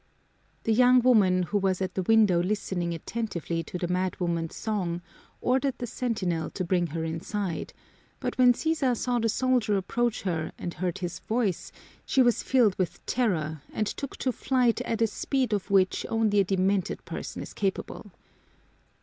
The 0.63 0.73
young 0.73 1.01
woman 1.03 1.43
who 1.43 1.59
was 1.59 1.79
at 1.79 1.93
the 1.93 2.01
window 2.01 2.41
listening 2.41 2.91
attentively 2.95 3.61
to 3.65 3.77
the 3.77 3.87
madwoman's 3.87 4.55
song 4.55 5.03
ordered 5.41 5.75
the 5.77 5.85
sentinel 5.85 6.49
to 6.49 6.63
bring 6.65 6.87
her 6.87 7.03
inside, 7.03 7.71
but 8.19 8.35
when 8.39 8.55
Sisa 8.55 8.95
saw 8.95 9.19
the 9.19 9.29
soldier 9.29 9.77
approach 9.77 10.23
her 10.23 10.53
and 10.57 10.73
heard 10.73 10.97
his 10.97 11.19
voice 11.19 11.71
she 12.03 12.23
was 12.23 12.41
filled 12.41 12.75
with 12.79 13.05
terror 13.05 13.61
and 13.71 13.85
took 13.85 14.17
to 14.17 14.31
flight 14.31 14.81
at 14.81 15.03
a 15.03 15.05
speed 15.05 15.53
of 15.53 15.69
which 15.69 16.03
only 16.09 16.39
a 16.39 16.43
demented 16.43 17.05
person 17.05 17.43
is 17.43 17.53
capable. 17.53 18.11